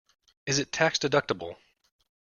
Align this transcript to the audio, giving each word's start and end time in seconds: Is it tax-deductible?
Is 0.47 0.57
it 0.57 0.71
tax-deductible? 0.71 1.57